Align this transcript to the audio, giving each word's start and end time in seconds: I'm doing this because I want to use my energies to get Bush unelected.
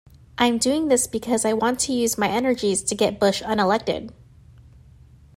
I'm 0.39 0.57
doing 0.57 0.87
this 0.87 1.05
because 1.05 1.45
I 1.45 1.53
want 1.53 1.79
to 1.81 1.93
use 1.93 2.17
my 2.17 2.27
energies 2.27 2.81
to 2.85 2.95
get 2.95 3.19
Bush 3.19 3.43
unelected. 3.43 4.11